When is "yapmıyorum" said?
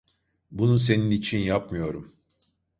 1.37-2.15